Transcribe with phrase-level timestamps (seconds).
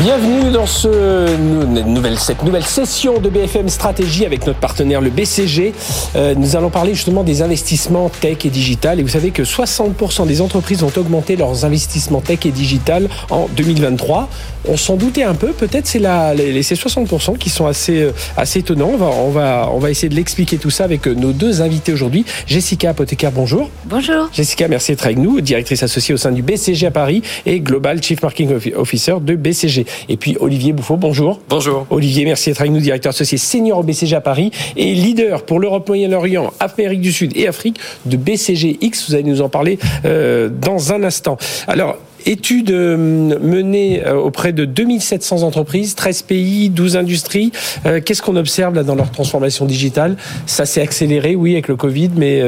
[0.00, 5.74] Bienvenue dans ce nouvelle, cette nouvelle session de BFM Stratégie avec notre partenaire le BCG.
[6.16, 8.98] Euh, nous allons parler justement des investissements tech et digital.
[8.98, 13.46] Et vous savez que 60% des entreprises ont augmenté leurs investissements tech et digital en
[13.54, 14.30] 2023.
[14.68, 15.48] On s'en doutait un peu.
[15.48, 16.00] Peut-être c'est
[16.34, 18.92] les, ces 60% qui sont assez, euh, assez étonnants.
[18.94, 21.60] On va, on va, on va essayer de l'expliquer tout ça avec euh, nos deux
[21.60, 22.24] invités aujourd'hui.
[22.46, 23.68] Jessica Apothécaire, bonjour.
[23.84, 24.30] Bonjour.
[24.32, 28.02] Jessica, merci d'être avec nous, directrice associée au sein du BCG à Paris et Global
[28.02, 29.84] Chief Marketing Officer de BCG.
[30.08, 31.40] Et puis Olivier Bouffot, bonjour.
[31.48, 31.86] Bonjour.
[31.90, 35.60] Olivier, merci d'être avec nous, directeur associé senior au BCG à Paris et leader pour
[35.60, 39.08] l'Europe, Moyen-Orient, Amérique du Sud et Afrique de BCG X.
[39.08, 41.36] Vous allez nous en parler euh, dans un instant.
[41.66, 47.52] Alors, Étude euh, menée euh, auprès de 2700 entreprises, 13 pays, 12 industries.
[47.86, 50.16] Euh, qu'est-ce qu'on observe là dans leur transformation digitale?
[50.46, 52.42] Ça s'est accéléré, oui, avec le Covid, mais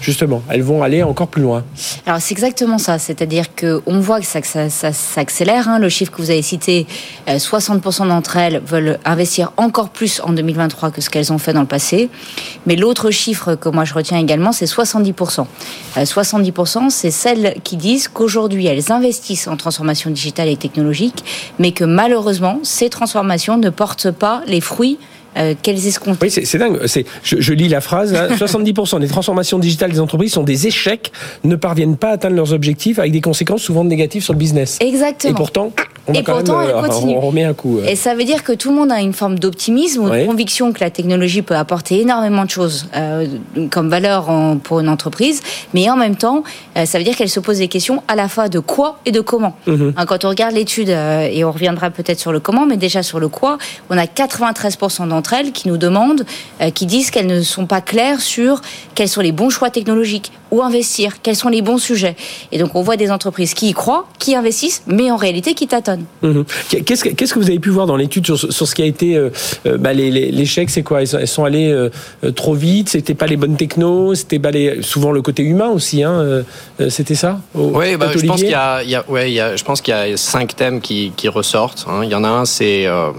[0.00, 1.64] justement, elles vont aller encore plus loin.
[2.06, 5.68] Alors c'est exactement ça, c'est-à-dire que on voit que ça s'accélère.
[5.68, 5.78] Hein.
[5.78, 6.86] Le chiffre que vous avez cité,
[7.28, 11.60] 60% d'entre elles veulent investir encore plus en 2023 que ce qu'elles ont fait dans
[11.60, 12.08] le passé.
[12.66, 15.46] Mais l'autre chiffre que moi je retiens également, c'est 70%.
[15.96, 21.24] 70%, c'est celles qui disent qu'aujourd'hui elles investissent investissent en transformation digitale et technologique,
[21.58, 24.98] mais que malheureusement, ces transformations ne portent pas les fruits
[25.36, 26.22] euh, qu'elles escomptent.
[26.22, 26.80] Oui, c'est dingue.
[27.22, 28.12] Je, je, lis la phrase.
[28.38, 31.12] 70% des transformations digitales des entreprises sont des échecs,
[31.44, 34.78] ne parviennent pas à atteindre leurs objectifs avec des conséquences souvent négatives sur le business.
[34.80, 35.32] Exactement.
[35.32, 35.72] Et pourtant,
[36.06, 37.16] on, et pourtant, même, elle continue.
[37.16, 37.80] on remet un coup.
[37.86, 40.72] Et ça veut dire que tout le monde a une forme d'optimisme ou de conviction
[40.72, 43.26] que la technologie peut apporter énormément de choses euh,
[43.70, 46.42] comme valeur en, pour une entreprise, mais en même temps,
[46.76, 49.12] euh, ça veut dire qu'elle se pose des questions à la fois de quoi et
[49.12, 49.56] de comment.
[49.66, 49.94] Mhm.
[49.96, 53.02] Hein, quand on regarde l'étude, euh, et on reviendra peut-être sur le comment, mais déjà
[53.02, 53.58] sur le quoi,
[53.90, 56.24] on a 93% d'entre elles qui nous demandent,
[56.60, 58.60] euh, qui disent qu'elles ne sont pas claires sur
[58.94, 62.16] quels sont les bons choix technologiques, où investir, quels sont les bons sujets.
[62.52, 65.66] Et donc on voit des entreprises qui y croient, qui investissent, mais en réalité qui
[65.66, 66.04] tâtonnent.
[66.22, 66.44] Mhm.
[66.84, 68.86] Qu'est-ce, que, qu'est-ce que vous avez pu voir dans l'étude sur, sur ce qui a
[68.86, 69.30] été euh,
[69.66, 71.02] euh, bah, les, les, l'échec C'est quoi?
[71.02, 71.90] Elles sont allées euh,
[72.34, 72.88] trop vite?
[72.88, 76.02] C'était pas les bonnes technos C'était pas les, souvent le côté humain aussi.
[76.02, 76.44] Hein,
[76.88, 77.40] c'était ça?
[77.54, 79.64] Oui, bah, je pense qu'il y a, il y a, ouais, il y a, je
[79.64, 81.86] pense qu'il y a cinq thèmes qui, qui ressortent.
[81.88, 82.00] Hein.
[82.04, 83.10] Il y en a un, c'est euh,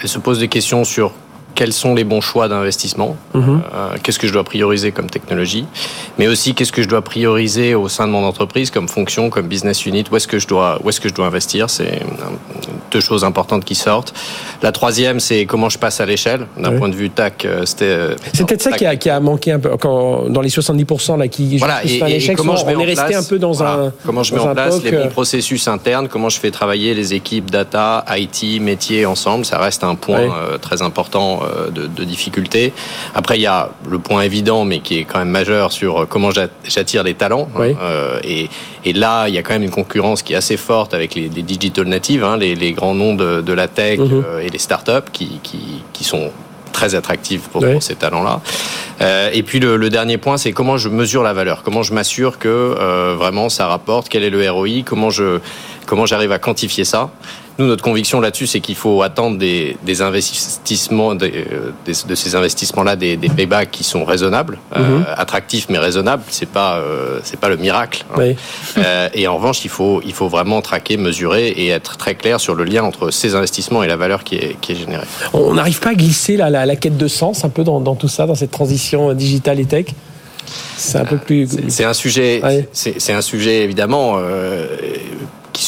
[0.00, 1.12] elle se pose des questions sur
[1.54, 3.62] quels sont les bons choix d'investissement, mhm.
[3.74, 5.66] euh, qu'est-ce que je dois prioriser comme technologie,
[6.18, 9.48] mais aussi qu'est-ce que je dois prioriser au sein de mon entreprise comme fonction, comme
[9.48, 12.00] business unit, où est-ce que je dois, où est-ce que je dois investir, c'est
[12.90, 14.14] deux choses importantes qui sortent.
[14.62, 17.44] La troisième, c'est comment je passe à l'échelle, d'un point de vue TAC.
[17.44, 17.84] Euh, c'était.
[17.84, 21.18] Euh, c'est peut-être ça qui a, qui a, manqué un peu quand, dans les 70%
[21.18, 24.22] là qui voilà, et, et, comment je on est resté un peu dans un comment
[24.22, 28.04] je mets en place les bons processus internes, comment je fais travailler les équipes data,
[28.10, 30.28] IT, métier ensemble, ça reste un point
[30.60, 32.72] très important euh, de, de difficultés.
[33.14, 36.30] Après, il y a le point évident, mais qui est quand même majeur sur comment
[36.30, 37.48] j'attire les talents.
[37.56, 38.48] Hein, euh, et,
[38.84, 41.28] et, là, il y a quand même une concurrence qui est assez forte avec les,
[41.28, 44.24] les digital natives, hein, les, les, grands noms de, de la tech mhm.
[44.26, 46.30] euh, et les startups qui, qui, qui sont
[46.72, 48.40] très attractifs pour, ces talents-là.
[49.00, 51.92] Euh, et puis le, le dernier point, c'est comment je mesure la valeur, comment je
[51.92, 55.40] m'assure que euh, vraiment ça rapporte, quel est le ROI, comment je
[55.86, 57.10] comment j'arrive à quantifier ça?
[57.58, 62.36] Nous, notre conviction là-dessus, c'est qu'il faut attendre des, des investissements, des, euh, de ces
[62.36, 65.06] investissements-là, des, paybacks qui sont raisonnables, euh, mhm.
[65.16, 66.22] attractifs mais raisonnables.
[66.28, 68.04] C'est pas, euh, c'est pas le miracle.
[68.14, 68.34] Hein.
[68.78, 72.38] Euh, et en revanche, il faut, il faut vraiment traquer, mesurer et être très clair
[72.38, 75.06] sur le lien entre ces investissements et la valeur qui est, qui est générée.
[75.32, 77.96] On n'arrive pas à glisser la, la, la, quête de sens un peu dans, dans
[77.96, 79.86] tout ça, dans cette transition digitale et tech?
[80.76, 81.48] C'est un peu plus.
[81.68, 82.40] C'est un sujet.
[82.42, 82.68] Ouais.
[82.72, 84.14] C'est un sujet évidemment.
[84.16, 84.66] Euh,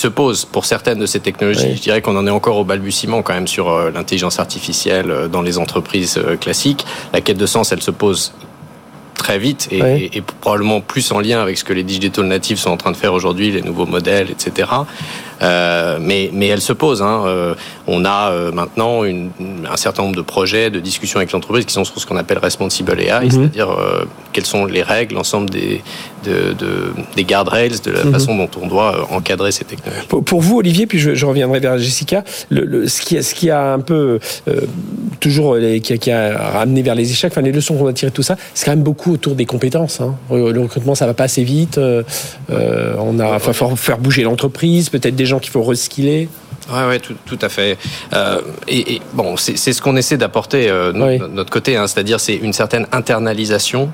[0.00, 1.66] se pose pour certaines de ces technologies.
[1.66, 1.76] Oui.
[1.76, 5.28] Je dirais qu'on en est encore au balbutiement quand même sur euh, l'intelligence artificielle euh,
[5.28, 6.86] dans les entreprises euh, classiques.
[7.12, 8.32] La quête de sens, elle se pose
[9.20, 9.88] très vite et, oui.
[10.12, 12.90] et, et, probablement plus en lien avec ce que les digital natives sont en train
[12.90, 14.70] de faire aujourd'hui, les nouveaux modèles, etc.
[15.42, 17.02] Euh, mais, mais elle se pose.
[17.02, 17.22] Hein.
[17.26, 17.54] Euh,
[17.96, 19.30] on a euh, maintenant une,
[19.74, 22.40] un certain nombre de projets, de discussions avec l'entreprise qui sont sur ce qu'on appelle
[22.50, 23.30] responsible AI, -hmm.
[23.34, 25.72] c'est-à-dire euh, quelles sont les règles, l'ensemble des,
[26.26, 26.70] de, de,
[27.18, 28.16] des guardrails, de la -hmm.
[28.16, 30.06] façon dont on doit encadrer ces technologies.
[30.12, 32.18] Pour, pour vous, Olivier, puis je, je reviendrai vers Jessica,
[32.56, 34.04] le, le, ce, qui a, ce qui a un peu
[35.24, 36.22] toujours les, qui, a, qui, a,
[36.58, 38.76] ramené vers les échecs, enfin les leçons qu'on a tirées de tout ça, c'est quand
[38.76, 39.96] même beaucoup autour des compétences.
[40.00, 40.14] Hein.
[40.30, 41.78] Le recrutement, ça va pas assez vite.
[41.78, 42.02] Euh,
[42.98, 46.28] on a, enfin, faut faire bouger l'entreprise, peut-être des gens qu'il faut reskiller.
[46.72, 47.78] Oui, ouais, tout, tout, à fait.
[48.12, 51.20] Euh, et, et, bon, c'est ce qu'on essaie d'apporter euh, oui.
[51.30, 53.90] notre côté, hein, c'est-à-dire c'est une certaine internalisation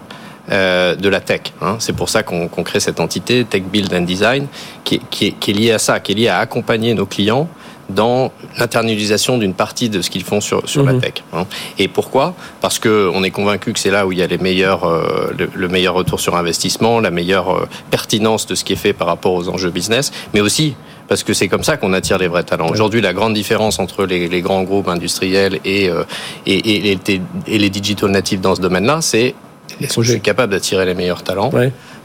[0.53, 1.41] euh, de la tech.
[1.61, 1.77] Hein.
[1.81, 4.47] C'est pour ça qu'on qu crée cette entité Tech Build and Design
[4.85, 7.49] qui, qui, est, qui, est, liée à ça, qui est liée à accompagner nos clients
[7.89, 11.01] dans l'internalisation d'une partie de ce qu'ils font sur, sur la mhm.
[11.01, 11.15] tech.
[11.33, 11.47] Hein.
[11.79, 12.35] Et pourquoi?
[12.61, 15.33] Parce que on est convaincu que c'est là où il y a les meilleurs, euh,
[15.37, 19.09] le, meilleur retour sur investissement, la meilleure euh, pertinence de ce qui est fait par
[19.09, 20.77] rapport aux enjeux business, mais aussi
[21.09, 22.69] parce que c'est comme ça qu'on attire les vrais talents.
[22.69, 26.05] Aujourd'hui, la grande différence entre les, les grands groupes industriels et, euh,
[26.47, 29.35] et, et, et, et les digital natives dans ce domaine-là, c'est
[29.81, 31.51] est-ce que je suis capable d'attirer les meilleurs talents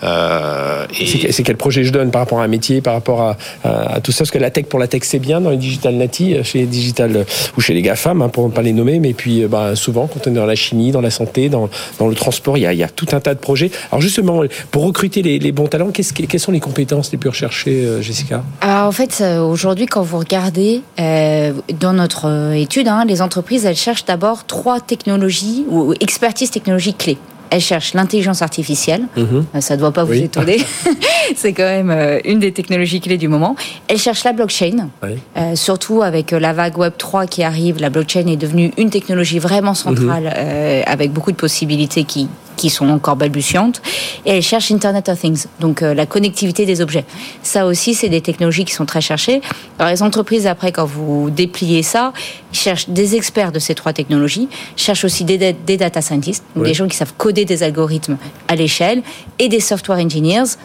[0.04, 4.02] euh, c'est quel projet je donne par rapport à un métier, par rapport à, à,
[4.02, 4.20] tout ça?
[4.20, 6.66] Parce que la tech pour la tech c'est bien dans les digital natives, chez les
[6.66, 7.26] digital
[7.58, 10.28] ou chez les GAFAM, hein, pour ne pas les nommer, mais puis bah, souvent quand
[10.28, 11.70] on est dans la chimie, dans la santé, dans,
[12.00, 13.72] dans le transport, il y, a, il y, a, tout un tas de projets.
[13.92, 17.86] Alors justement, pour recruter les, les bons talents, quelles sont les compétences les plus recherchées,
[17.86, 18.44] euh, Jessica?
[18.62, 23.66] Alors en fait, euh, aujourd'hui, quand vous regardez euh, dans notre étude, hein, les entreprises,
[23.66, 27.18] elles cherchent d'abord trois technologies ou expertise technologiques clés
[27.52, 29.04] elle cherche l'intelligence artificielle.
[29.16, 29.46] Mhm.
[29.54, 30.64] Euh, ça ne doit pas vous étonner.
[31.36, 33.56] c'est quand même euh, une des technologies clés du moment.
[33.88, 34.90] Elle cherche la blockchain.
[35.04, 39.40] Euh, surtout avec la vague Web 3 qui arrive, la blockchain est devenue une technologie
[39.40, 40.84] vraiment centrale mhm.
[40.86, 42.30] avec beaucoup de possibilités qui,
[42.62, 43.82] qui sont encore balbutiantes.
[44.26, 47.06] Et elle cherche Internet of Things, donc la connectivité des objets.
[47.42, 49.42] Ça aussi, c'est des technologies qui sont très cherchées.
[49.80, 52.14] Alors les entreprises, après, quand vous dépliez ça,
[52.52, 56.88] cherchent des experts de ces trois technologies, cherchent aussi des, des data scientists, des gens
[56.88, 58.18] qui savent coder des algorithmes
[58.48, 59.02] à l'échelle,
[59.40, 60.56] et des software engineers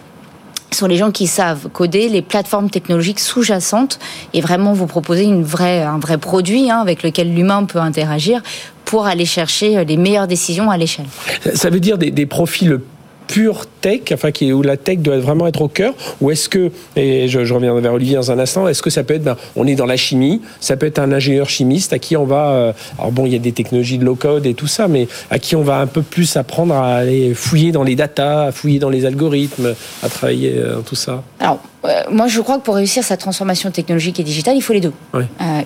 [0.72, 3.98] sont les gens qui savent coder les plateformes technologiques sous-jacentes
[4.34, 8.42] et vraiment vous proposer une vraie, un vrai produit hein, avec lequel l'humain peut interagir
[8.86, 11.06] pour aller chercher les meilleures décisions à l'échelle.
[11.54, 12.80] Ça veut dire des, des profils
[13.26, 16.70] pure tech, enfin qui, où la tech doit vraiment être au cœur, ou est-ce que,
[16.96, 19.36] et je, je, reviens vers Olivier dans un instant, est-ce que ça peut être, ben,
[19.56, 22.50] on est dans la chimie, ça peut être un ingénieur chimiste à qui on va,
[22.50, 25.08] euh, alors bon, il y a des technologies de low code et tout ça, mais
[25.30, 28.52] à qui on va un peu plus apprendre à aller fouiller dans les datas, à
[28.52, 31.22] fouiller dans les algorithmes, à travailler euh, dans tout ça.
[31.40, 31.75] Alors, euh,
[32.10, 34.92] moi, je crois que pour réussir cette transformation technologique et digitale, il faut les deux.
[35.14, 35.20] Euh,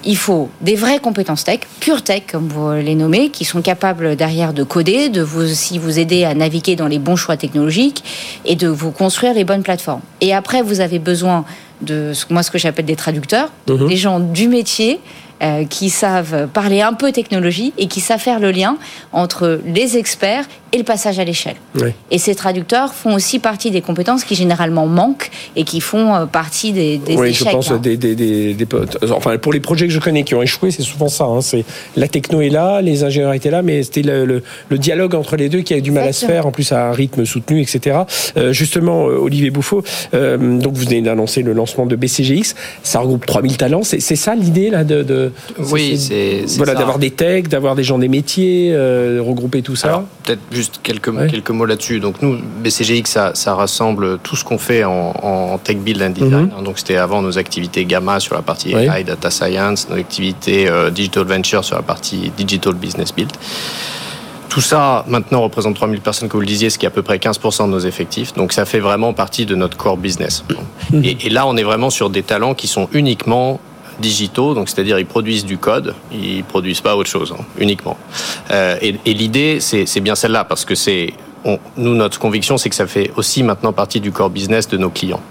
[0.05, 4.17] il faut des vraies compétences tech, pure tech, comme vous les nommez, qui sont capables
[4.17, 8.05] derrière de coder, de vous aussi vous aider à naviguer dans les bons choix technologiques
[8.45, 10.03] et de vous construire les bonnes plateformes.
[10.21, 11.45] Et après, vous avez besoin
[11.81, 13.89] de moi ce que j'appelle des traducteurs, mhm.
[13.89, 15.01] des gens du métier
[15.43, 18.77] euh, qui savent parler un peu technologie et qui savent faire le lien
[19.13, 21.57] entre les experts et le passage à l'échelle.
[22.11, 26.27] Et ces traducteurs font aussi partie des compétences qui généralement manquent et qui font euh,
[26.27, 27.49] partie des, des oui, échecs.
[27.49, 27.81] je pense hein.
[27.83, 28.57] des, des, des,
[29.11, 31.25] enfin pour les projets que je connais qui ont échoué, c'est souvent ça.
[31.25, 31.41] Hein.
[31.41, 31.65] c'est
[31.97, 35.49] la techno est là, les ingénieurs étaient là, mais c'était le, le, dialogue entre les
[35.49, 38.01] deux qui a du mal à se faire, en plus à un rythme soutenu, etc.
[38.37, 39.83] Euh, justement, Olivier Bouffot,
[40.15, 43.83] euh, donc vous venez d'annoncer le lancement de BCGX, ça regroupe 3000 talents.
[43.83, 47.99] C'est ça l'idée là de, de oui, c'est voilà d'avoir des techs, d'avoir des gens
[47.99, 50.05] des métiers, euh, regrouper tout ça.
[50.25, 52.01] Peut-être juste quelques, quelques mots là-dessus.
[52.01, 56.11] Donc nous, BCGX, ça, ça rassemble tout ce qu'on fait en, en, tech build and
[56.11, 56.51] design.
[56.57, 56.65] Mhm.
[56.65, 60.91] Donc c'était avant nos activités Gamma sur la partie AI, data science, nos activités euh,
[60.91, 63.33] digital venture sur la partie digital business build.
[64.51, 67.03] Tout ça, maintenant, représente 3000 personnes, comme vous le disiez, ce qui est à peu
[67.03, 68.35] près 15% de nos effectifs.
[68.35, 70.45] Donc, ça fait vraiment partie de notre core business.
[70.91, 71.05] Mhm.
[71.05, 73.61] Et, et, là, on est vraiment sur des talents qui sont uniquement
[74.01, 77.97] digitaux, donc c'est-à-dire ils produisent du code, ils produisent pas autre chose hein, uniquement.
[78.51, 81.15] Euh, et, l'idée, c'est bien celle-là parce que c'est
[81.77, 84.91] nous, notre conviction, c'est que ça fait aussi maintenant partie du core business de nos
[84.91, 85.23] clients.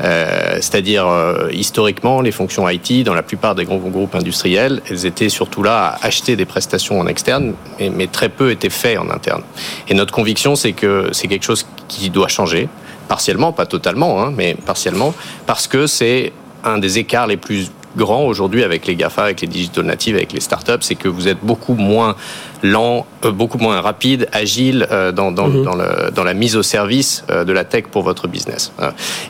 [0.00, 5.04] Euh, C'est-à-dire, euh, historiquement, les fonctions IT, dans la plupart des grands groupes industriels, elles
[5.06, 9.10] étaient surtout là à acheter des prestations en externe, mais, très peu étaient faits en
[9.10, 9.42] interne.
[9.88, 12.68] Et notre conviction, c'est que c'est quelque chose qui doit changer,
[13.08, 15.14] partiellement, pas totalement, hein, mais partiellement,
[15.46, 16.32] parce que c'est
[16.64, 20.32] un des écarts les plus grand aujourd'hui avec les GAFA, avec les digital natives, avec
[20.32, 22.16] les startups, c'est que vous êtes beaucoup moins
[22.62, 25.64] lent, euh, beaucoup moins rapide, agile euh, dans, dans, mhm.
[25.64, 28.72] dans, le, dans, la mise au service euh, de la tech pour votre business.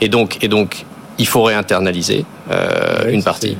[0.00, 0.84] Et donc, et donc
[1.18, 2.24] il faut réinternaliser
[3.08, 3.58] une partie.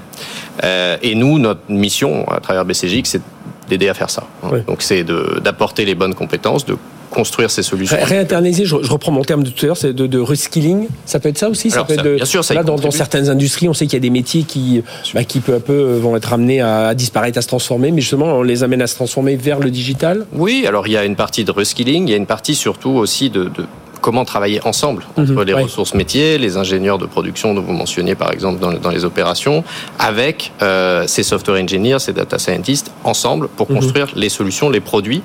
[0.63, 3.21] et nous, notre mission à travers BCG, c'est
[3.69, 4.25] d'aider à faire ça.
[4.67, 6.77] Donc c'est d'apporter les bonnes compétences, de
[7.11, 7.97] construire ces solutions.
[8.01, 10.89] réinterniser, je, reprends mon terme de tout à l'heure, c'est de, de, reskilling.
[11.07, 11.71] Ça peut être ça aussi.
[11.71, 13.95] ça peut être de, bien sûr, ça là, dans, dans, certaines industries, on sait qu'il
[13.95, 14.83] y a des métiers qui,
[15.15, 17.91] bah, qui peu à peu euh, vont être amenés à, à, disparaître, à se transformer,
[17.91, 20.27] mais justement, on les amène à se transformer vers le digital.
[20.33, 22.91] Oui, alors il y a une partie de reskilling, il y a une partie surtout
[22.91, 23.67] aussi de, de
[24.01, 25.43] comment travailler ensemble entre mhm.
[25.43, 29.05] les ressources métiers, les ingénieurs de production dont vous mentionniez par exemple dans, dans les
[29.05, 29.65] opérations,
[29.99, 33.77] avec euh, ces software engineers, ces data scientists, ensemble pour mhm.
[33.77, 35.23] construire les solutions, les produits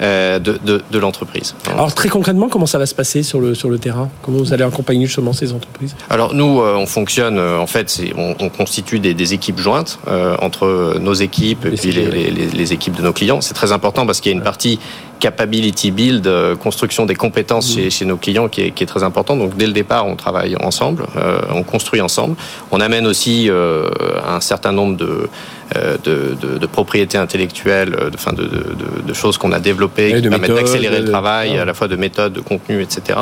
[0.00, 1.54] euh, de, de, de l'entreprise.
[1.72, 4.08] Alors très concrètement, comment ça va se passer sur le, sur le terrain?
[4.22, 5.94] Comment vous allez accompagner justement ces entreprises?
[6.10, 9.98] Alors nous, euh, on fonctionne, en fait, on, on, constitue des, des équipes jointes
[10.40, 13.40] entre nos équipes et puis les, les, les, équipes de nos clients.
[13.40, 14.78] C'est très important parce qu'il y a une partie
[15.18, 19.02] capability build, euh, construction des compétences chez, chez, nos clients qui est, qui est, très
[19.02, 19.36] important.
[19.36, 22.36] Donc dès le départ, on travaille ensemble, euh, on construit ensemble.
[22.70, 23.88] On amène aussi euh,
[24.26, 25.28] un certain nombre de,
[25.76, 30.54] euh, de, de, de propriétés intellectuelles, de, de, de, choses qu'on a développées qui permettent
[30.54, 33.18] d'accélérer le travail, à la fois de méthodes, de contenu, etc.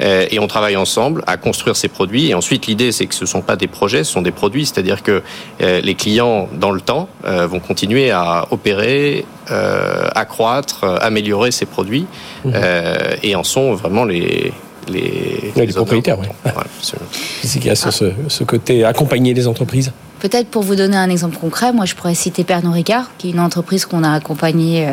[0.00, 2.30] Et on travaille ensemble à construire ces produits.
[2.30, 4.66] Et ensuite, l'idée, c'est que ce ne sont pas des projets, ce sont des produits,
[4.66, 5.22] c'est-à-dire que
[5.60, 9.24] les clients, dans le temps, vont continuer à opérer,
[10.14, 12.06] accroître, améliorer améliorer ses produits
[12.44, 12.50] mmh.
[12.54, 14.52] euh, et en sont vraiment les,
[14.88, 16.18] les, les, les propriétaires.
[16.18, 16.28] Ouais.
[16.44, 16.52] Ouais,
[16.82, 16.98] C'est
[17.58, 19.92] qu'il y a ce, ce, côté accompagner les entreprises?
[20.20, 23.30] Peut-être pour vous donner un exemple concret, moi je pourrais citer Pernod Ricard, qui est
[23.32, 24.86] une entreprise qu'on a accompagnée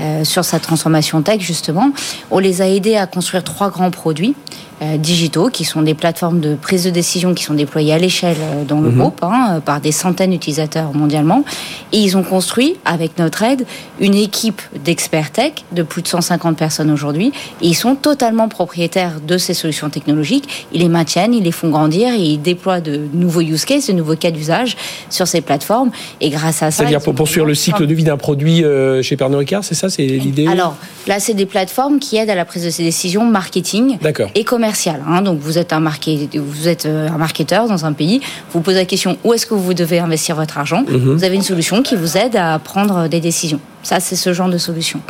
[0.00, 1.90] euh, euh, sur sa transformation tech justement.
[2.30, 4.34] On les a aidés à construire trois grands produits
[4.82, 8.36] euh, digitaux, qui sont des plateformes de prise de décision qui sont déployées à l'échelle
[8.38, 8.98] euh, dans le mhm.
[8.98, 11.46] groupe hein, par des centaines d'utilisateurs mondialement.
[11.92, 13.64] Et ils ont construit, avec notre aide,
[14.00, 17.32] une équipe d'experts tech de plus de 150 personnes aujourd'hui.
[17.62, 20.66] Et ils sont totalement propriétaires de ces solutions technologiques.
[20.74, 23.94] Ils les maintiennent, ils les font grandir et ils déploient de nouveaux use cases, de
[23.94, 24.76] nouveaux cas d'usage
[25.08, 25.90] sur ces plateformes.
[26.20, 28.62] Et grâce à ça, c'est-à-dire pour poursuivre le cycle de vie d'un produit
[29.00, 30.76] chez Pernod Ricard, c'est ça, c'est l'idée Alors
[31.06, 33.98] là, c'est des plateformes qui aident à la prise de ces décisions marketing
[34.34, 35.02] et commercial.
[35.06, 35.22] Hein.
[35.22, 38.20] Donc vous êtes un vous êtes euh, un marketeur dans un pays,
[38.52, 40.84] vous posez la question où est-ce que vous devez investir votre argent?
[40.88, 41.14] Mhm.
[41.16, 43.60] Vous avez une solution qui vous aide à prendre des décisions.
[43.82, 45.00] Ça, c'est ce genre de solution.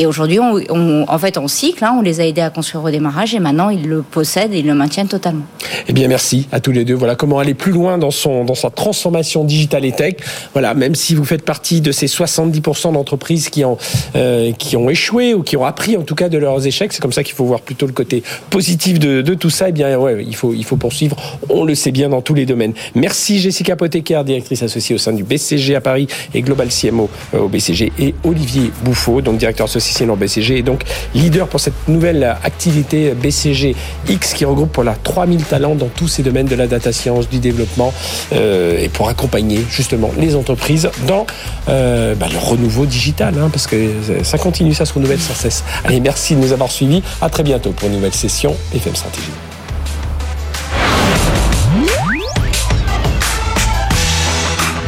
[0.00, 2.90] Et aujourd'hui, on, en fait, on cycle, hein, on les a aidés à construire au
[2.90, 5.42] démarrage et maintenant ils le possèdent et le maintiennent totalement.
[5.88, 6.94] Eh bien, merci à tous les deux.
[6.94, 10.14] Voilà comment aller plus loin dans, son, dans sa transformation digitale et tech.
[10.52, 13.76] Voilà, même si vous faites partie de ces 70% d'entreprises qui, ont,
[14.14, 17.02] euh, qui ont échoué ou qui ont appris en tout cas de leurs échecs, c'est
[17.02, 19.70] comme ça qu'il faut voir plutôt le côté positif de, tout ça.
[19.70, 21.16] Eh bien, ouais, il faut, il faut poursuivre.
[21.48, 22.72] On le sait bien dans tous les domaines.
[22.94, 27.40] Merci Jessica Pothécaire, directrice associée au sein du BCG à Paris et Global CMO euh,
[27.40, 29.68] au BCG, et Olivier Bouffaut, donc directeur
[30.16, 30.82] BCG et donc
[31.14, 33.74] leader pour cette nouvelle activité BCG
[34.08, 37.28] X qui regroupe pour la 3000 talents dans tous ces domaines de la data science,
[37.28, 37.92] du développement
[38.32, 41.26] euh, et pour accompagner justement les entreprises dans
[41.68, 43.76] euh, bah, le renouveau digital hein, parce que
[44.22, 45.64] ça continue, ça se renouvelle sans cesse.
[45.84, 47.02] Allez, merci de nous avoir suivis.
[47.20, 49.28] À très bientôt pour une nouvelle session FM Stratégie.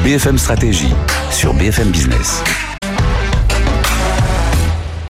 [0.05, 0.93] BFM Stratégie
[1.31, 2.43] sur BFM Business.